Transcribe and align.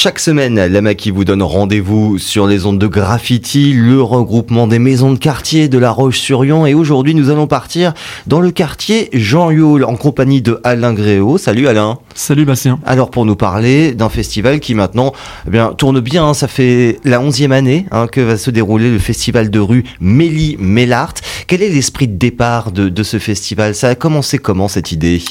Chaque 0.00 0.20
semaine, 0.20 0.64
la 0.64 0.94
qui 0.94 1.10
vous 1.10 1.24
donne 1.24 1.42
rendez-vous 1.42 2.18
sur 2.18 2.46
les 2.46 2.66
ondes 2.66 2.78
de 2.78 2.86
graffiti, 2.86 3.72
le 3.72 4.00
regroupement 4.00 4.68
des 4.68 4.78
maisons 4.78 5.12
de 5.12 5.18
quartier 5.18 5.66
de 5.66 5.76
La 5.76 5.90
Roche-sur-Yon. 5.90 6.66
Et 6.66 6.74
aujourd'hui, 6.74 7.16
nous 7.16 7.30
allons 7.30 7.48
partir 7.48 7.94
dans 8.28 8.40
le 8.40 8.52
quartier 8.52 9.08
Jean 9.12 9.50
Yol 9.50 9.82
en 9.82 9.96
compagnie 9.96 10.40
de 10.40 10.60
Alain 10.62 10.94
Gréau. 10.94 11.36
Salut 11.36 11.66
Alain. 11.66 11.98
Salut 12.14 12.44
Bastien. 12.44 12.78
Alors 12.86 13.10
pour 13.10 13.26
nous 13.26 13.34
parler 13.34 13.92
d'un 13.92 14.08
festival 14.08 14.60
qui 14.60 14.76
maintenant 14.76 15.12
eh 15.48 15.50
bien, 15.50 15.72
tourne 15.76 15.98
bien, 15.98 16.26
hein. 16.26 16.34
ça 16.34 16.46
fait 16.46 17.00
la 17.02 17.20
onzième 17.20 17.50
année 17.50 17.86
hein, 17.90 18.06
que 18.06 18.20
va 18.20 18.36
se 18.36 18.52
dérouler 18.52 18.92
le 18.92 19.00
festival 19.00 19.50
de 19.50 19.58
rue 19.58 19.82
Méli 20.00 20.54
Mélart. 20.60 21.14
Quel 21.48 21.60
est 21.60 21.70
l'esprit 21.70 22.06
de 22.06 22.16
départ 22.16 22.70
de, 22.70 22.88
de 22.88 23.02
ce 23.02 23.18
festival? 23.18 23.74
Ça 23.74 23.88
a 23.88 23.94
commencé 23.96 24.38
comment 24.38 24.68
cette 24.68 24.92
idée? 24.92 25.24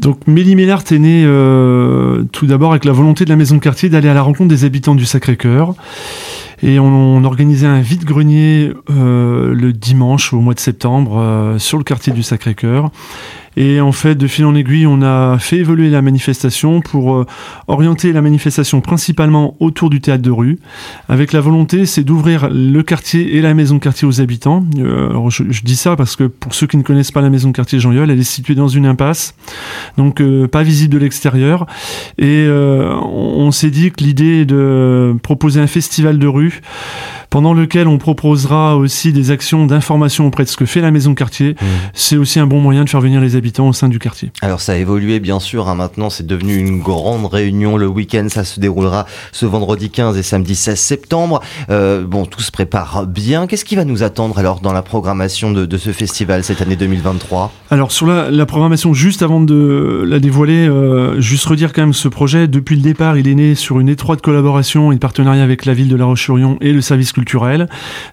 Donc 0.00 0.26
Mélie 0.26 0.56
Mélart 0.56 0.84
est 0.90 0.98
née 0.98 1.24
euh, 1.26 2.24
tout 2.32 2.46
d'abord 2.46 2.70
avec 2.70 2.84
la 2.84 2.92
volonté 2.92 3.24
de 3.24 3.30
la 3.30 3.36
maison 3.36 3.56
de 3.56 3.60
quartier 3.60 3.90
d'aller 3.90 4.08
à 4.08 4.14
la 4.14 4.22
rencontre 4.22 4.48
des 4.48 4.64
habitants 4.64 4.94
du 4.94 5.04
Sacré-Cœur. 5.04 5.74
Et 6.62 6.78
on, 6.78 7.24
organisait 7.24 7.66
un 7.66 7.80
vide-grenier 7.80 8.72
euh, 8.90 9.54
le 9.54 9.72
dimanche 9.72 10.32
au 10.32 10.40
mois 10.40 10.54
de 10.54 10.60
septembre 10.60 11.18
euh, 11.18 11.58
sur 11.58 11.78
le 11.78 11.84
quartier 11.84 12.12
du 12.12 12.22
Sacré-Cœur. 12.22 12.90
Et 13.56 13.80
en 13.80 13.92
fait, 13.92 14.14
de 14.14 14.26
fil 14.26 14.44
en 14.44 14.54
aiguille, 14.54 14.86
on 14.86 15.02
a 15.02 15.38
fait 15.38 15.58
évoluer 15.58 15.90
la 15.90 16.02
manifestation 16.02 16.80
pour 16.80 17.16
euh, 17.16 17.26
orienter 17.66 18.12
la 18.12 18.22
manifestation 18.22 18.80
principalement 18.80 19.56
autour 19.58 19.90
du 19.90 20.00
théâtre 20.00 20.22
de 20.22 20.30
rue, 20.30 20.58
avec 21.08 21.32
la 21.32 21.40
volonté, 21.40 21.84
c'est 21.84 22.04
d'ouvrir 22.04 22.48
le 22.50 22.82
quartier 22.82 23.36
et 23.36 23.40
la 23.40 23.52
maison 23.54 23.74
de 23.74 23.80
quartier 23.80 24.06
aux 24.06 24.20
habitants. 24.20 24.64
Euh, 24.78 25.28
je, 25.30 25.62
dis 25.62 25.76
ça 25.76 25.96
parce 25.96 26.14
que 26.14 26.24
pour 26.24 26.54
ceux 26.54 26.68
qui 26.68 26.76
ne 26.76 26.82
connaissent 26.82 27.10
pas 27.10 27.22
la 27.22 27.30
maison 27.30 27.48
de 27.48 27.54
quartier 27.54 27.80
Jean 27.80 27.90
elle 27.92 28.10
est 28.10 28.22
située 28.22 28.54
dans 28.54 28.68
une 28.68 28.86
impasse, 28.86 29.34
donc 29.98 30.20
euh, 30.20 30.46
pas 30.46 30.62
visible 30.62 30.94
de 30.94 30.98
l'extérieur. 30.98 31.66
Et 32.18 32.46
on 32.50 33.50
s'est 33.50 33.70
dit 33.70 33.90
que 33.90 34.02
l'idée 34.02 34.44
de 34.44 35.16
proposer 35.22 35.60
un 35.60 35.66
festival 35.66 36.18
de 36.18 36.26
rue 36.26 36.49
pendant 37.30 37.54
lequel 37.54 37.86
on 37.88 37.98
proposera 37.98 38.76
aussi 38.76 39.12
des 39.12 39.30
actions 39.30 39.66
d'information 39.66 40.26
auprès 40.26 40.44
de 40.44 40.48
ce 40.48 40.56
que 40.56 40.66
fait 40.66 40.80
la 40.80 40.90
maison 40.90 41.14
quartier. 41.14 41.50
Mmh. 41.52 41.64
C'est 41.94 42.16
aussi 42.16 42.40
un 42.40 42.46
bon 42.46 42.60
moyen 42.60 42.84
de 42.84 42.90
faire 42.90 43.00
venir 43.00 43.20
les 43.20 43.36
habitants 43.36 43.68
au 43.68 43.72
sein 43.72 43.88
du 43.88 43.98
quartier. 43.98 44.32
Alors 44.42 44.60
ça 44.60 44.72
a 44.72 44.76
évolué 44.76 45.20
bien 45.20 45.40
sûr, 45.40 45.68
hein. 45.68 45.74
maintenant 45.74 46.10
c'est 46.10 46.26
devenu 46.26 46.56
une 46.56 46.80
grande 46.80 47.26
réunion 47.26 47.76
le 47.76 47.86
week-end, 47.86 48.26
ça 48.28 48.44
se 48.44 48.60
déroulera 48.60 49.06
ce 49.32 49.46
vendredi 49.46 49.90
15 49.90 50.16
et 50.16 50.22
samedi 50.22 50.54
16 50.54 50.78
septembre. 50.78 51.40
Euh, 51.70 52.04
bon, 52.04 52.26
tout 52.26 52.40
se 52.40 52.50
prépare 52.50 53.06
bien. 53.06 53.46
Qu'est-ce 53.46 53.64
qui 53.64 53.76
va 53.76 53.84
nous 53.84 54.02
attendre 54.02 54.38
alors 54.38 54.60
dans 54.60 54.72
la 54.72 54.82
programmation 54.82 55.52
de, 55.52 55.66
de 55.66 55.78
ce 55.78 55.92
festival 55.92 56.44
cette 56.44 56.62
année 56.62 56.76
2023 56.76 57.52
Alors 57.70 57.92
sur 57.92 58.06
la, 58.06 58.30
la, 58.30 58.46
programmation, 58.46 58.92
juste 58.92 59.22
avant 59.22 59.40
de 59.40 60.04
la 60.06 60.18
dévoiler, 60.18 60.66
euh, 60.68 61.20
juste 61.20 61.46
redire 61.46 61.72
quand 61.72 61.82
même 61.82 61.92
ce 61.92 62.08
projet, 62.08 62.48
depuis 62.48 62.76
le 62.76 62.82
départ 62.82 63.16
il 63.16 63.28
est 63.28 63.34
né 63.34 63.54
sur 63.54 63.80
une 63.80 63.88
étroite 63.88 64.20
collaboration 64.20 64.92
et 64.92 64.98
partenariat 64.98 65.42
avec 65.42 65.64
la 65.64 65.74
ville 65.74 65.88
de 65.88 65.96
La 65.96 66.06
Et 66.60 66.72
le 66.72 66.80
service 66.80 67.12
culturel. 67.12 67.68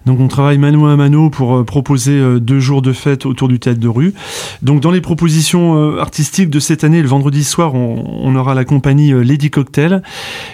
Donc 0.06 0.20
on 0.20 0.28
travaille 0.28 0.58
mano 0.58 0.86
à 0.86 0.96
mano 0.96 1.30
pour 1.30 1.56
euh, 1.56 1.64
proposer 1.64 2.12
euh, 2.12 2.38
deux 2.40 2.60
jours 2.60 2.82
de 2.82 2.92
fête 2.92 3.26
autour 3.26 3.48
du 3.48 3.58
théâtre 3.58 3.80
de 3.80 3.88
rue. 3.88 4.14
Donc 4.62 4.80
dans 4.80 4.90
les 4.90 5.00
propositions 5.00 5.76
euh, 5.76 6.00
artistiques 6.00 6.50
de 6.50 6.60
cette 6.60 6.84
année, 6.84 7.02
le 7.02 7.08
vendredi 7.08 7.44
soir, 7.44 7.74
on, 7.74 8.34
aura 8.36 8.54
la 8.54 8.64
compagnie 8.64 9.12
Lady 9.24 9.50
Cocktail 9.50 10.02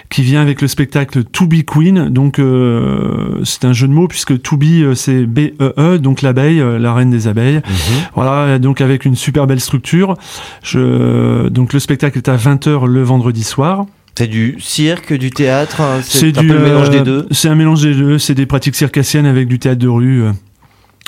qui 0.09 0.23
vient 0.23 0.41
avec 0.41 0.61
le 0.61 0.67
spectacle 0.67 1.23
To 1.23 1.45
Be 1.45 1.63
Queen. 1.65 2.09
Donc 2.09 2.41
c'est 3.43 3.65
un 3.65 3.73
jeu 3.73 3.87
de 3.87 3.93
mots 3.93 4.07
puisque 4.07 4.41
To 4.41 4.57
Be 4.57 4.93
c'est 4.95 5.25
B 5.25 5.51
E 5.59 5.97
donc 5.97 6.21
l'abeille, 6.21 6.63
la 6.79 6.93
reine 6.93 7.11
des 7.11 7.27
abeilles. 7.27 7.57
Mhm. 7.57 8.01
Voilà, 8.15 8.57
donc 8.59 8.81
avec 8.81 9.05
une 9.05 9.15
super 9.15 9.45
belle 9.45 9.59
structure. 9.59 10.15
Je, 10.63 11.49
donc 11.49 11.73
le 11.73 11.79
spectacle 11.79 12.17
est 12.17 12.29
à 12.29 12.37
20h 12.37 12.85
le 12.85 13.03
vendredi 13.03 13.43
soir. 13.43 13.85
C'est 14.17 14.27
du 14.27 14.55
cirque, 14.59 15.13
du 15.13 15.29
théâtre 15.29 15.81
hein, 15.81 15.99
C'est 16.01 16.37
un 16.37 16.41
peu 16.41 16.53
le 16.53 16.59
mélange 16.59 16.89
des 16.89 17.01
deux 17.01 17.27
C'est 17.31 17.49
un 17.49 17.55
mélange 17.55 17.81
des 17.81 17.93
deux. 17.93 18.17
C'est 18.17 18.33
des 18.33 18.45
pratiques 18.45 18.75
circassiennes 18.75 19.25
avec 19.25 19.47
du 19.47 19.59
théâtre 19.59 19.79
de 19.79 19.89
rue. 19.89 20.23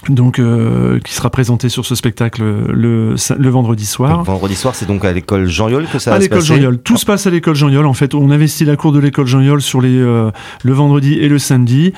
Euh 0.10 0.14
donc 0.14 0.40
euh, 0.40 1.00
qui 1.00 1.14
sera 1.14 1.30
présenté 1.30 1.70
sur 1.70 1.86
ce 1.86 1.96
spectacle 1.96 2.44
le, 2.44 3.16
le 3.38 3.50
vendredi 3.50 3.86
soir. 3.86 4.24
vendredi 4.24 4.56
soir, 4.56 4.76
c'est 4.76 4.86
donc 4.86 5.06
à 5.06 5.14
l'école 5.14 5.48
Jean-Yol 5.48 5.88
que 5.88 6.00
ça 6.00 6.12
va 6.12 6.22
se 6.22 6.28
passer. 6.28 6.46
Jean-Yol. 6.46 6.80
Tout 6.80 6.98
se 6.98 7.06
passe 7.06 7.28
à 7.28 7.30
l'école 7.30 7.56
Jean-Yol. 7.56 7.86
En 7.86 7.94
fait, 7.94 8.14
on 8.14 8.32
investit 8.32 8.66
la 8.66 8.76
cour 8.76 8.92
de 8.92 9.00
l'école 9.00 9.28
Jean-Yol 9.28 9.62
sur 9.62 9.82
les 9.82 9.98
euh, 9.98 10.32
le 10.64 10.74
vendredi 10.74 11.14
et 11.14 11.28
le 11.28 11.40
samedi 11.40 11.94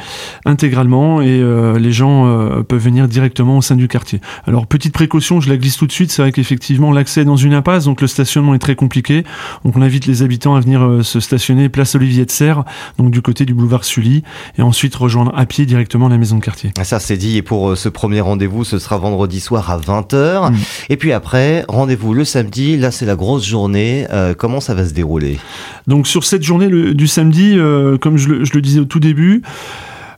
intégralement, 0.45 1.21
et 1.21 1.27
euh, 1.27 1.77
les 1.79 1.91
gens 1.91 2.27
euh, 2.27 2.63
peuvent 2.63 2.83
venir 2.83 3.07
directement 3.07 3.57
au 3.57 3.61
sein 3.61 3.75
du 3.75 3.87
quartier. 3.87 4.21
Alors 4.45 4.67
petite 4.67 4.93
précaution, 4.93 5.41
je 5.41 5.49
la 5.49 5.57
glisse 5.57 5.77
tout 5.77 5.87
de 5.87 5.91
suite. 5.91 6.11
C'est 6.11 6.21
vrai 6.21 6.31
qu'effectivement 6.31 6.91
l'accès 6.91 7.21
est 7.21 7.25
dans 7.25 7.35
une 7.35 7.53
impasse, 7.53 7.85
donc 7.85 8.01
le 8.01 8.07
stationnement 8.07 8.53
est 8.53 8.59
très 8.59 8.75
compliqué. 8.75 9.23
Donc 9.65 9.77
on 9.77 9.81
invite 9.81 10.05
les 10.05 10.23
habitants 10.23 10.55
à 10.55 10.59
venir 10.59 10.99
se 11.03 11.19
stationner 11.19 11.69
place 11.69 11.95
Olivier 11.95 12.25
de 12.25 12.31
Serre, 12.31 12.63
donc 12.97 13.11
du 13.11 13.21
côté 13.21 13.45
du 13.45 13.53
boulevard 13.53 13.83
Sully, 13.83 14.23
et 14.57 14.61
ensuite 14.61 14.95
rejoindre 14.95 15.31
à 15.35 15.45
pied 15.45 15.65
directement 15.65 16.09
la 16.09 16.17
maison 16.17 16.37
de 16.37 16.43
quartier. 16.43 16.71
Ah, 16.77 16.83
ça 16.83 16.99
c'est 16.99 17.17
dit. 17.17 17.37
Et 17.37 17.41
pour 17.41 17.77
ce 17.77 17.89
premier 17.99 18.21
rendez-vous, 18.21 18.63
ce 18.63 18.79
sera 18.79 18.97
vendredi 18.97 19.41
soir 19.41 19.69
à 19.69 19.77
20h. 19.77 20.53
Mm. 20.53 20.55
Et 20.87 20.95
puis 20.95 21.11
après, 21.11 21.65
rendez-vous 21.67 22.13
le 22.13 22.23
samedi. 22.23 22.77
Là, 22.77 22.91
c'est 22.91 23.05
la 23.05 23.17
grosse 23.17 23.45
journée. 23.45 24.07
Euh, 24.09 24.33
comment 24.33 24.61
ça 24.61 24.73
va 24.73 24.87
se 24.87 24.93
dérouler? 24.93 25.37
Donc 25.85 26.07
sur 26.07 26.23
cette 26.23 26.41
journée 26.41 26.69
du 26.93 27.07
samedi, 27.07 27.55
euh, 27.57 27.97
comme 27.97 28.15
je 28.15 28.29
le, 28.29 28.61
disais 28.61 28.79
au 28.79 28.85
tout 28.85 29.01
début, 29.01 29.41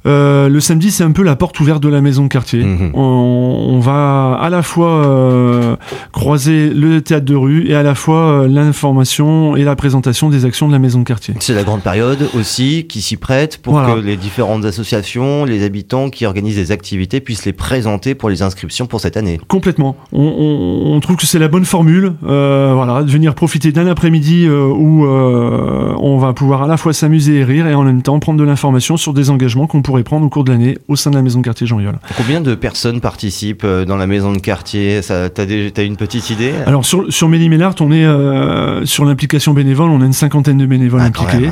euh, 0.06 0.50
le 0.50 0.60
samedi, 0.60 0.92
c'est 0.92 1.04
un 1.04 1.12
peu 1.12 1.24
la 1.24 1.36
porte 1.36 1.60
ouverte 1.60 1.82
de 1.82 1.90
la 1.90 2.02
maison 2.02 2.24
de 2.24 2.28
quartier. 2.28 2.64
Mhm. 2.64 2.92
On, 2.94 3.80
va 3.82 4.38
à 4.40 4.50
la 4.50 4.62
fois 4.62 5.06
euh, 5.06 5.76
croiser 6.12 6.70
le 6.70 7.02
théâtre 7.02 7.26
de 7.26 7.36
rue 7.36 7.68
et 7.68 7.74
à 7.74 7.82
la 7.82 7.96
fois 7.96 8.44
euh, 8.44 8.48
l'information 8.48 9.56
et 9.56 9.64
la 9.64 9.76
présentation 9.76 10.30
des 10.30 10.46
actions 10.46 10.68
de 10.68 10.74
la 10.74 10.80
maison 10.80 11.00
de 11.00 11.04
quartier. 11.04 11.34
C'est 11.40 11.56
la 11.56 11.64
grande 11.64 11.82
période 11.82 12.30
aussi 12.36 12.86
qui 12.88 13.02
s'y 13.02 13.18
prête 13.18 13.58
pour 13.58 13.82
que 13.82 14.00
les 14.00 14.18
différentes 14.18 14.66
associations, 14.66 15.46
les 15.46 15.64
habitants 15.64 16.10
qui 16.10 16.26
organisent 16.26 16.58
des 16.58 16.72
activités 16.72 17.22
puissent 17.22 17.46
les 17.46 17.54
présenter 17.54 18.14
pour 18.14 18.30
les 18.30 18.44
inscriptions 18.44 18.86
pour 18.86 19.00
cette 19.00 19.18
année. 19.18 19.40
Complètement. 19.48 19.96
On, 20.12 21.00
trouve 21.02 21.16
que 21.16 21.26
c'est 21.26 21.40
la 21.40 21.48
bonne 21.48 21.66
formule. 21.66 22.14
voilà, 22.22 23.02
de 23.04 23.10
venir 23.10 23.34
profiter 23.34 23.72
d'un 23.72 23.88
après-midi 23.88 24.48
où 24.48 25.06
on 25.06 26.18
va 26.18 26.34
pouvoir 26.34 26.64
à 26.64 26.68
la 26.68 26.78
fois 26.78 26.94
s'amuser 26.94 27.38
et 27.38 27.44
rire 27.44 27.66
et 27.66 27.74
en 27.74 27.84
même 27.84 28.04
temps 28.04 28.20
prendre 28.20 28.40
de 28.40 28.44
l'information 28.44 28.98
sur 28.98 29.14
des 29.14 29.32
engagements 29.32 29.66
qu'on 29.66 29.82
pourrait 29.82 29.91
prendre 30.04 30.26
au 30.26 30.30
cours 30.30 30.44
de 30.44 30.52
l'année 30.52 30.78
au 30.88 30.96
sein 30.96 31.12
de 31.12 31.16
la 31.16 31.22
maison 31.22 31.40
de 31.40 31.46
quartier 31.46 31.68
Jean 31.68 31.80
Yol. 31.80 32.00
Combien 32.18 32.42
de 32.42 32.56
personnes 32.56 33.02
participent 33.02 33.64
euh, 33.64 33.86
dans 33.86 33.98
la 33.98 34.08
maison 34.08 34.32
de 34.32 34.40
quartier? 34.40 35.00
Tu 35.04 35.12
as, 35.12 35.84
une 35.84 35.98
petite 35.98 36.30
idée? 36.30 36.54
Alors 36.66 36.86
sur, 36.86 37.12
sur 37.12 37.30
Mélimélart, 37.30 37.76
on 37.80 37.92
est 37.92 38.06
euh, 38.06 38.86
sur 38.86 39.06
l'implication 39.06 39.54
bénévole, 39.54 39.90
on 39.90 40.02
a 40.02 40.06
une 40.06 40.14
cinquantaine 40.14 40.58
de 40.58 40.66
bénévoles 40.66 41.02
ah, 41.02 41.06
impliqués. 41.06 41.52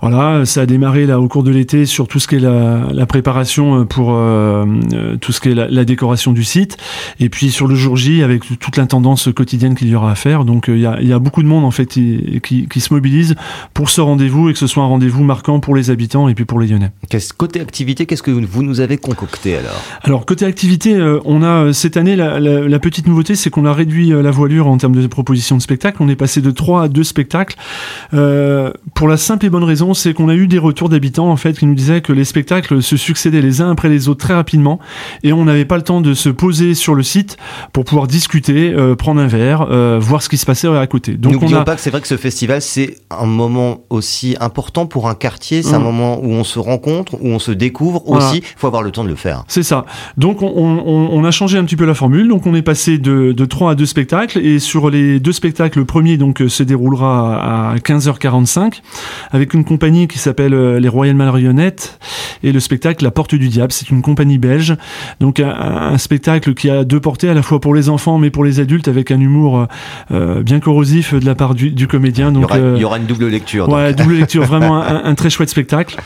Voilà, 0.00 0.44
ça 0.44 0.62
a 0.62 0.66
démarré 0.66 1.06
là 1.06 1.20
au 1.20 1.28
cours 1.28 1.42
de 1.42 1.50
l'été 1.50 1.86
sur 1.86 2.08
tout 2.08 2.18
ce 2.18 2.28
qui 2.28 2.36
est 2.36 2.40
la, 2.40 2.88
la 2.92 3.06
préparation 3.06 3.80
euh, 3.80 3.84
pour 3.84 4.06
tout 5.20 5.32
ce 5.32 5.40
qui 5.40 5.50
est 5.50 5.54
la, 5.54 5.84
décoration 5.84 6.32
du 6.32 6.44
site, 6.44 6.78
et 7.20 7.28
puis 7.28 7.50
sur 7.50 7.66
le 7.66 7.74
jour 7.74 7.96
J 7.96 8.22
avec 8.22 8.42
toute 8.58 8.76
l'intendance 8.78 9.28
quotidienne 9.34 9.74
qu'il 9.74 9.88
y 9.88 9.94
aura 9.94 10.12
à 10.12 10.14
faire. 10.14 10.44
Donc 10.44 10.66
il 10.68 10.78
y 10.78 10.86
a, 10.86 11.00
y, 11.02 11.12
a, 11.12 11.18
beaucoup 11.18 11.42
de 11.42 11.48
monde 11.48 11.64
en 11.64 11.70
fait 11.70 11.86
qui, 11.86 12.40
qui, 12.42 12.66
qui 12.68 12.80
se 12.80 12.92
mobilise 12.92 13.34
pour 13.74 13.90
ce 13.90 14.00
rendez-vous 14.00 14.48
et 14.48 14.52
que 14.54 14.58
ce 14.58 14.66
soit 14.66 14.82
un 14.82 14.86
rendez-vous 14.86 15.24
marquant 15.24 15.60
pour 15.60 15.76
les 15.76 15.90
habitants 15.90 16.28
et 16.28 16.34
puis 16.34 16.44
pour 16.44 16.58
les 16.58 16.66
Lyonnais. 16.66 16.90
Côté 17.36 17.60
qu'est-ce 18.06 18.22
que 18.22 18.30
vous 18.30 18.62
nous 18.62 18.80
avez 18.80 18.98
concocté 18.98 19.56
alors 19.56 19.82
Alors 20.02 20.26
côté 20.26 20.44
activité, 20.44 20.94
euh, 20.94 21.20
on 21.24 21.42
a 21.42 21.64
euh, 21.64 21.72
cette 21.72 21.96
année 21.96 22.14
la, 22.14 22.78
petite 22.78 23.06
nouveauté, 23.08 23.34
c'est 23.34 23.50
qu'on 23.50 23.64
a 23.64 23.72
réduit 23.72 24.12
euh, 24.12 24.22
la 24.22 24.30
voilure 24.30 24.66
en 24.66 24.76
termes 24.76 24.94
de 24.94 25.06
propositions 25.06 25.56
de 25.56 25.62
spectacles. 25.62 26.02
On 26.02 26.08
est 26.08 26.16
passé 26.16 26.40
de 26.40 26.50
3 26.50 26.84
à 26.84 26.88
2 26.88 27.02
spectacles. 27.02 27.56
pour 28.10 29.08
la 29.08 29.16
simple 29.16 29.46
et 29.46 29.50
bonne 29.50 29.64
raison, 29.64 29.94
c'est 29.94 30.14
qu'on 30.14 30.28
a 30.28 30.34
eu 30.34 30.46
des 30.46 30.58
retours 30.58 30.88
d'habitants 30.88 31.30
en 31.30 31.36
fait 31.36 31.58
qui 31.58 31.66
nous 31.66 31.74
disaient 31.74 32.00
que 32.00 32.12
les 32.12 32.24
spectacles 32.24 32.82
se 32.82 32.96
succédaient 32.96 33.40
les 33.40 33.60
uns 33.60 33.70
après 33.70 33.88
les 33.88 34.08
autres 34.08 34.24
très 34.24 34.34
rapidement 34.34 34.78
et 35.22 35.32
on 35.32 35.44
n'avait 35.44 35.64
pas 35.64 35.76
le 35.76 35.82
temps 35.82 36.00
de 36.00 36.14
se 36.14 36.28
poser 36.28 36.74
sur 36.74 36.94
le 36.94 37.02
site 37.02 37.36
pour 37.72 37.84
pouvoir 37.84 38.06
discuter, 38.06 38.74
prendre 38.98 39.20
un 39.20 39.26
verre, 39.26 39.66
voir 40.00 40.22
ce 40.22 40.28
qui 40.28 40.36
se 40.36 40.46
passait 40.46 40.68
à 40.68 40.86
côté. 40.86 41.14
Donc 41.14 41.32
N'oublions 41.32 41.58
a... 41.58 41.64
pas 41.64 41.74
que 41.74 41.80
c'est 41.80 41.90
vrai 41.90 42.00
que 42.00 42.08
ce 42.08 42.16
festival 42.16 42.62
c'est 42.62 42.96
un 43.10 43.26
moment 43.26 43.80
aussi 43.90 44.36
important 44.40 44.86
pour 44.86 45.08
un 45.08 45.14
quartier, 45.14 45.62
c'est 45.62 45.74
un 45.74 45.78
mmh. 45.78 45.82
moment 45.82 46.20
où 46.20 46.30
on 46.30 46.44
se 46.44 46.58
rencontre, 46.58 47.14
où 47.14 47.28
on 47.28 47.38
se 47.38 47.52
découvre 47.64 48.08
aussi. 48.08 48.38
Il 48.38 48.58
faut 48.58 48.66
avoir 48.66 48.82
le 48.82 48.90
temps 48.90 49.04
de 49.04 49.08
le 49.08 49.14
faire. 49.14 49.44
C'est 49.48 49.62
ça. 49.62 49.86
Donc 50.16 50.42
on, 50.42 50.52
on, 50.54 51.08
on, 51.12 51.24
a 51.24 51.30
changé 51.30 51.56
un 51.58 51.64
petit 51.64 51.76
peu 51.76 51.86
la 51.86 51.94
formule. 51.94 52.28
Donc 52.28 52.46
on 52.46 52.54
est 52.54 52.62
passé 52.62 52.98
de, 52.98 53.32
de 53.32 53.44
3 53.44 53.72
à 53.72 53.74
2 53.74 53.86
spectacles. 53.86 54.38
Et 54.38 54.58
sur 54.58 54.90
les 54.90 55.20
deux 55.20 55.32
spectacles, 55.32 55.78
le 55.78 55.84
premier 55.84 56.16
donc 56.16 56.42
se 56.46 56.62
déroulera 56.62 57.72
à 57.72 57.76
15h45 57.76 58.80
avec 59.32 59.54
une 59.54 59.64
compagnie 59.64 60.06
qui 60.08 60.18
s'appelle 60.18 60.54
euh, 60.54 60.78
les 60.78 60.88
Royal 60.88 61.16
Marionnettes 61.16 61.98
et 62.42 62.52
le 62.52 62.60
spectacle 62.60 63.02
La 63.02 63.10
Porte 63.10 63.34
du 63.34 63.48
Diable. 63.48 63.72
C'est 63.72 63.90
une 63.90 64.02
compagnie 64.02 64.38
belge. 64.38 64.76
Donc 65.20 65.40
un, 65.40 65.96
spectacle 65.98 66.54
qui 66.54 66.68
a 66.68 66.84
deux 66.84 67.00
portées 67.00 67.28
à 67.28 67.34
la 67.34 67.42
fois 67.42 67.60
pour 67.60 67.74
les 67.74 67.88
enfants 67.88 68.18
mais 68.18 68.30
pour 68.30 68.44
les 68.44 68.60
adultes 68.60 68.88
avec 68.88 69.10
un 69.10 69.20
humour 69.20 69.66
euh, 70.10 70.42
bien 70.42 70.60
corrosif 70.60 71.14
de 71.14 71.24
la 71.24 71.34
part 71.34 71.54
du, 71.54 71.70
du 71.70 71.86
comédien. 71.86 72.32
Donc, 72.32 72.50
il 72.52 72.80
y, 72.80 72.84
aura, 72.84 72.98
une 72.98 73.06
double 73.06 73.28
lecture. 73.28 73.68
Ouais, 73.68 73.94
double 73.94 74.14
lecture. 74.14 74.44
Vraiment 74.54 74.82
un, 74.82 75.04
un, 75.04 75.14
très 75.14 75.30
chouette 75.30 75.48
spectacle. 75.48 75.96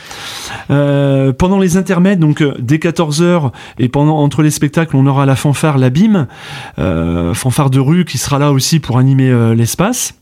Euh, 0.71 1.33
pendant 1.33 1.48
les 1.57 1.77
intermèdes, 1.77 2.19
donc 2.19 2.41
euh, 2.41 2.53
dès 2.59 2.77
14h 2.77 3.51
et 3.79 3.89
pendant 3.89 4.17
entre 4.17 4.43
les 4.43 4.51
spectacles, 4.51 4.95
on 4.95 5.07
aura 5.07 5.25
la 5.25 5.35
fanfare, 5.35 5.77
l'abîme, 5.77 6.27
euh, 6.77 7.33
fanfare 7.33 7.69
de 7.69 7.79
rue 7.79 8.05
qui 8.05 8.17
sera 8.17 8.37
là 8.37 8.51
aussi 8.51 8.79
pour 8.79 8.97
animer 8.97 9.55
l'espace. 9.55 10.13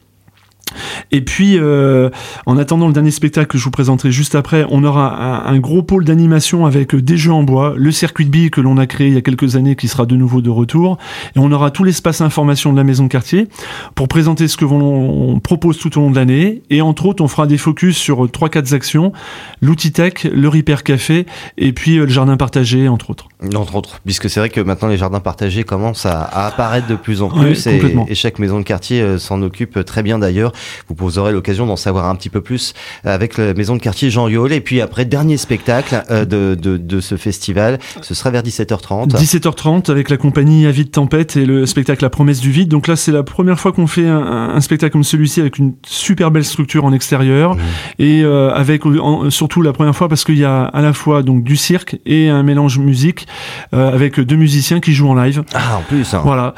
Et 1.11 1.21
puis, 1.21 1.57
euh, 1.57 2.09
en 2.45 2.57
attendant 2.57 2.87
le 2.87 2.93
dernier 2.93 3.11
spectacle 3.11 3.47
que 3.47 3.57
je 3.57 3.63
vous 3.63 3.71
présenterai 3.71 4.11
juste 4.11 4.35
après, 4.35 4.65
on 4.69 4.83
aura 4.83 5.47
un, 5.47 5.59
gros 5.59 5.81
pôle 5.81 6.05
d'animation 6.05 6.65
avec 6.65 6.95
des 6.95 7.17
jeux 7.17 7.31
en 7.31 7.43
bois, 7.43 7.73
le 7.77 7.91
circuit 7.91 8.25
de 8.25 8.29
billes 8.29 8.51
que 8.51 8.61
l'on 8.61 8.77
a 8.77 8.85
créé 8.85 9.07
il 9.07 9.13
y 9.13 9.17
a 9.17 9.21
quelques 9.21 9.55
années 9.55 9.75
qui 9.75 9.87
sera 9.87 10.05
de 10.05 10.15
nouveau 10.15 10.41
de 10.41 10.49
retour, 10.49 10.97
et 11.35 11.39
on 11.39 11.51
aura 11.51 11.71
tout 11.71 11.83
l'espace 11.83 12.21
information 12.21 12.71
de 12.71 12.77
la 12.77 12.83
maison 12.83 13.03
de 13.05 13.09
quartier 13.09 13.47
pour 13.95 14.07
présenter 14.07 14.47
ce 14.47 14.57
que 14.57 14.65
l'on 14.65 15.39
propose 15.39 15.77
tout 15.77 15.97
au 15.97 16.01
long 16.01 16.11
de 16.11 16.15
l'année. 16.15 16.61
Et 16.69 16.81
entre 16.81 17.05
autres, 17.05 17.23
on 17.23 17.27
fera 17.27 17.47
des 17.47 17.57
focus 17.57 17.97
sur 17.97 18.29
trois 18.31 18.49
quatre 18.49 18.73
actions 18.73 19.13
l'outil 19.61 19.91
tech, 19.91 20.23
le 20.23 20.47
Repair 20.47 20.83
Café, 20.83 21.25
et 21.57 21.73
puis 21.73 21.97
euh, 21.97 22.03
le 22.03 22.09
jardin 22.09 22.37
partagé, 22.37 22.87
entre 22.87 23.09
autres. 23.09 23.27
Entre 23.55 23.75
autres, 23.75 23.99
puisque 24.05 24.29
c'est 24.29 24.39
vrai 24.39 24.49
que 24.49 24.61
maintenant 24.61 24.87
les 24.87 24.97
jardins 24.97 25.19
partagés 25.19 25.63
commencent 25.63 26.05
à, 26.05 26.23
apparaître 26.23 26.87
de 26.87 26.95
plus 26.95 27.21
en 27.21 27.29
plus, 27.29 27.67
et, 27.67 27.81
et, 28.07 28.15
chaque 28.15 28.39
maison 28.39 28.59
de 28.59 28.63
quartier 28.63 29.01
euh, 29.01 29.17
s'en 29.17 29.41
occupe 29.41 29.83
très 29.85 30.03
bien 30.03 30.19
d'ailleurs. 30.19 30.51
Vous 30.89 31.19
aurez 31.19 31.31
l'occasion 31.31 31.65
d'en 31.65 31.75
savoir 31.75 32.09
un 32.09 32.15
petit 32.15 32.29
peu 32.29 32.41
plus 32.41 32.73
avec 33.03 33.37
la 33.37 33.53
maison 33.53 33.75
de 33.75 33.81
quartier 33.81 34.09
Jean 34.09 34.27
Yol. 34.27 34.53
Et 34.53 34.61
puis 34.61 34.81
après, 34.81 35.05
dernier 35.05 35.37
spectacle 35.37 36.03
euh, 36.09 36.25
de, 36.25 36.55
de, 36.55 36.77
de, 36.77 36.99
ce 36.99 37.15
festival, 37.15 37.79
ce 38.01 38.13
sera 38.13 38.31
vers 38.31 38.43
17h30. 38.43 39.09
17h30 39.09 39.91
avec 39.91 40.09
la 40.09 40.17
compagnie 40.17 40.65
Avis 40.65 40.87
Tempête 40.87 41.37
et 41.37 41.45
le 41.45 41.65
spectacle 41.65 42.03
La 42.03 42.09
promesse 42.09 42.39
du 42.39 42.51
vide. 42.51 42.69
Donc 42.69 42.87
là, 42.87 42.95
c'est 42.95 43.11
la 43.11 43.23
première 43.23 43.59
fois 43.59 43.71
qu'on 43.71 43.87
fait 43.87 44.07
un, 44.07 44.17
un, 44.19 44.61
spectacle 44.61 44.93
comme 44.93 45.03
celui-ci 45.03 45.41
avec 45.41 45.57
une 45.57 45.73
super 45.85 46.31
belle 46.31 46.45
structure 46.45 46.85
en 46.85 46.93
extérieur 46.93 47.55
mmh. 47.55 47.59
et 47.99 48.23
euh, 48.23 48.51
avec 48.53 48.83
surtout 49.29 49.61
la 49.61 49.73
première 49.73 49.95
fois 49.95 50.09
parce 50.09 50.23
qu'il 50.23 50.37
y 50.37 50.45
a 50.45 50.63
à 50.63 50.81
la 50.81 50.93
fois 50.93 51.23
donc 51.23 51.43
du 51.43 51.55
cirque 51.55 51.97
et 52.05 52.29
un 52.29 52.43
mélange 52.43 52.79
musique 52.79 53.27
euh, 53.73 53.93
avec 53.93 54.19
deux 54.19 54.35
musiciens 54.35 54.79
qui 54.79 54.93
jouent 54.93 55.09
en 55.09 55.15
live. 55.15 55.43
Ah, 55.53 55.77
en 55.77 55.81
plus. 55.81 56.13
Hein. 56.13 56.21
Voilà. 56.23 56.53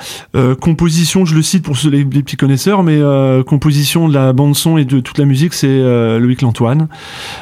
composition, 0.59 1.25
je 1.25 1.35
le 1.35 1.41
cite 1.41 1.63
pour 1.63 1.77
ceux, 1.77 1.89
les, 1.89 1.99
les 1.99 2.23
petits 2.23 2.37
connaisseurs, 2.37 2.83
mais 2.83 2.99
composition 3.45 3.88
de 3.89 4.13
la 4.13 4.33
bande 4.33 4.55
son 4.55 4.77
et 4.77 4.85
de 4.85 4.99
toute 4.99 5.17
la 5.17 5.25
musique, 5.25 5.53
c'est 5.53 5.67
euh, 5.67 6.19
Loïc 6.19 6.41
Lantoine, 6.43 6.87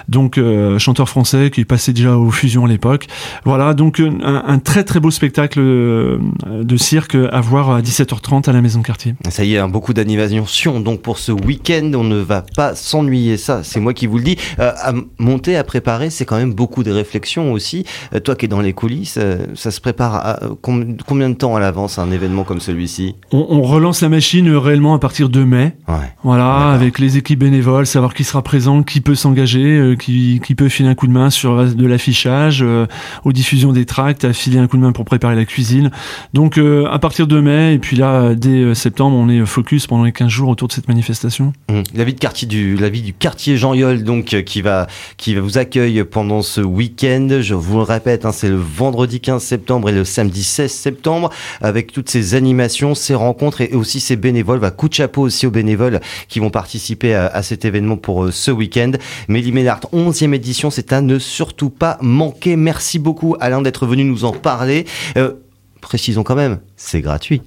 donc 0.08 0.38
euh, 0.38 0.80
chanteur 0.80 1.10
français 1.10 1.52
qui 1.52 1.66
passé 1.66 1.92
déjà 1.92 2.18
aux 2.18 2.32
fusions 2.32 2.66
à 2.66 2.68
l'époque. 2.70 3.08
Voilà, 3.44 3.74
donc 3.74 4.00
euh, 4.00 4.10
un, 4.24 4.60
très 4.60 4.86
très 4.86 5.02
beau 5.02 5.12
spectacle 5.12 5.60
de 5.60 6.78
cirque 6.78 7.16
à 7.16 7.42
voir 7.42 7.72
à 7.72 7.82
17h30 7.82 8.50
à 8.50 8.54
la 8.54 8.62
Maison 8.62 8.80
de 8.80 8.86
Quartier. 8.86 9.16
Ça 9.30 9.44
y 9.44 9.56
est, 9.56 9.58
hein, 9.58 9.68
beaucoup 9.68 9.94
d'animation 9.94 10.80
donc 10.80 11.02
pour 11.02 11.18
ce 11.18 11.32
week-end, 11.34 11.92
on 11.96 12.04
ne 12.04 12.20
va 12.20 12.44
pas 12.56 12.76
s'ennuyer. 12.76 13.36
Ça, 13.38 13.64
c'est 13.64 13.80
moi 13.80 13.94
qui 13.94 14.08
vous 14.08 14.18
le 14.18 14.24
dis. 14.24 14.38
à 14.58 14.94
monter, 15.20 15.58
à 15.58 15.64
préparer, 15.64 16.10
c'est 16.10 16.26
quand 16.26 16.38
même 16.38 16.54
beaucoup 16.54 16.84
de 16.84 16.92
réflexion 16.92 17.52
aussi. 17.52 17.86
toi 18.24 18.36
qui 18.36 18.46
es 18.46 18.48
dans 18.48 18.62
les 18.62 18.74
coulisses, 18.74 19.20
ça 19.56 19.72
se 19.72 19.82
prépare 19.82 20.16
à, 20.16 20.40
combien 20.62 21.30
de 21.30 21.36
temps 21.36 21.56
à 21.56 21.60
l'avance 21.60 22.00
un 22.00 22.12
événement 22.12 22.44
comme 22.44 22.62
celui-ci? 22.62 23.16
On, 23.32 23.46
on, 23.50 23.62
relance 23.64 24.02
la 24.02 24.10
machine 24.10 24.50
réellement 24.50 24.94
à 24.94 25.00
partir 25.00 25.30
de 25.30 25.44
mai. 25.44 25.76
Ouais. 25.88 25.96
Voilà, 26.28 26.74
avec 26.74 27.00
les 27.00 27.16
équipes 27.16 27.40
bénévoles, 27.40 27.88
savoir 27.88 28.14
qui 28.14 28.26
sera 28.26 28.42
présent, 28.42 28.84
qui 28.84 29.00
peut 29.00 29.16
s'engager, 29.16 29.64
euh, 29.64 29.96
qui, 29.96 30.42
qui, 30.44 30.56
peut 30.56 30.68
filer 30.68 30.90
un 30.90 30.94
coup 30.94 31.08
de 31.08 31.14
main 31.14 31.30
sur 31.30 31.74
de 31.74 31.88
l'affichage, 31.88 32.60
euh, 32.62 32.86
aux 33.24 33.32
diffusions 33.32 33.72
des 33.72 33.86
tracts, 33.86 34.26
à 34.26 34.34
filer 34.34 34.58
un 34.58 34.68
coup 34.68 34.76
de 34.76 34.82
main 34.82 34.92
pour 34.92 35.06
préparer 35.06 35.38
la 35.38 35.46
cuisine. 35.46 35.90
Donc 36.34 36.58
euh, 36.58 36.86
à 36.92 37.00
partir 37.00 37.28
de 37.28 37.40
mai, 37.40 37.76
et 37.76 37.80
puis 37.80 37.96
là, 37.96 38.36
dès 38.36 38.76
septembre, 38.76 39.16
on 39.16 39.30
est 39.30 39.46
focus 39.46 39.88
pendant 39.88 40.04
les 40.04 40.12
15 40.12 40.28
jours 40.28 40.50
autour 40.50 40.68
de 40.68 40.74
cette 40.74 40.90
manifestation. 40.90 41.54
Mmh. 41.70 41.84
La 41.94 42.04
vie 42.04 42.14
de 42.14 42.20
quartier 42.20 42.46
du, 42.46 42.76
la 42.76 42.90
vie 42.90 43.04
du 43.04 43.14
quartier 43.14 43.56
Jean 43.56 43.74
Yol, 43.74 44.04
donc, 44.04 44.26
qui 44.46 44.62
va, 44.62 44.88
qui 45.16 45.34
va 45.34 45.40
vous 45.40 45.58
accueillir 45.58 46.06
pendant 46.06 46.42
ce 46.42 46.60
week-end. 46.60 47.38
Je 47.40 47.54
vous 47.54 47.78
le 47.78 47.84
répète, 47.84 48.26
hein, 48.26 48.34
c'est 48.34 48.50
le 48.50 48.58
vendredi 48.58 49.22
15 49.22 49.42
septembre 49.42 49.88
et 49.88 49.94
le 49.94 50.04
samedi 50.04 50.44
16 50.44 50.70
septembre, 50.70 51.30
avec 51.62 51.94
toutes 51.94 52.10
ces 52.10 52.36
animations, 52.36 52.96
ces 52.96 53.16
rencontres 53.16 53.62
et 53.62 53.72
aussi 53.72 54.02
ces 54.02 54.18
bénévoles. 54.18 54.60
Va 54.60 54.72
bah, 54.72 54.76
coup 54.76 54.90
de 54.90 54.94
chapeau 54.94 55.22
aussi 55.22 55.48
aux 55.48 55.52
bénévoles 55.52 56.02
qui 56.28 56.40
vont 56.40 56.50
participer 56.50 57.14
à, 57.16 57.42
cet 57.44 57.66
événement 57.66 57.98
pour 57.98 58.26
euh, 58.26 58.32
ce 58.32 58.52
week-end. 58.52 58.92
Mélie 59.28 59.52
Ménard, 59.52 59.82
11e 59.94 60.34
édition, 60.34 60.70
c'est 60.70 60.94
à 60.94 61.02
ne 61.02 61.20
surtout 61.20 61.70
pas 61.70 61.98
manquer. 62.02 62.56
Merci 62.56 63.00
beaucoup 63.00 63.36
Alain 63.40 63.62
d'être 63.62 63.86
venu 63.86 64.04
nous 64.04 64.26
en 64.26 64.32
parler. 64.32 64.86
Euh, 65.18 65.34
précisons 65.82 66.24
quand 66.24 66.36
même, 66.36 66.60
c'est 66.76 67.02
gratuit. 67.02 67.42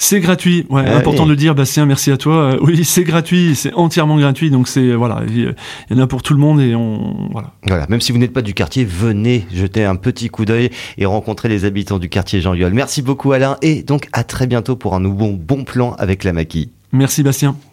C'est 0.00 0.20
gratuit, 0.20 0.64
ouais, 0.70 0.86
important 0.86 1.24
de 1.24 1.30
le 1.30 1.36
dire, 1.36 1.56
Bastien, 1.56 1.84
merci 1.84 2.12
à 2.12 2.16
toi. 2.16 2.52
Euh, 2.52 2.58
oui, 2.62 2.84
c'est 2.84 3.02
gratuit, 3.02 3.56
c'est 3.56 3.74
entièrement 3.74 4.16
gratuit, 4.16 4.48
donc 4.48 4.68
c'est 4.68 4.94
voilà, 4.94 5.22
il 5.28 5.54
y 5.90 5.94
en 5.94 5.98
a 5.98 6.06
pour 6.06 6.22
tout 6.22 6.34
le 6.34 6.38
monde 6.38 6.60
et 6.60 6.76
on 6.76 7.28
voilà. 7.32 7.52
Voilà, 7.66 7.86
même 7.88 8.00
si 8.00 8.12
vous 8.12 8.18
n'êtes 8.18 8.32
pas 8.32 8.42
du 8.42 8.54
quartier, 8.54 8.84
venez 8.84 9.44
jeter 9.52 9.84
un 9.84 9.96
petit 9.96 10.28
coup 10.28 10.44
d'œil 10.44 10.70
et 10.98 11.04
rencontrer 11.04 11.48
les 11.48 11.64
habitants 11.64 11.98
du 11.98 12.08
quartier 12.08 12.40
Jean 12.40 12.54
Yol. 12.54 12.72
Merci 12.74 13.02
beaucoup 13.02 13.32
Alain 13.32 13.56
et 13.60 13.82
donc 13.82 14.08
à 14.12 14.22
très 14.22 14.46
bientôt 14.46 14.76
pour 14.76 14.94
un 14.94 15.00
nouveau 15.00 15.32
bon 15.32 15.64
plan 15.64 15.96
avec 15.98 16.22
la 16.22 16.32
maquille. 16.32 16.70
Merci 16.92 17.24
Bastien. 17.24 17.56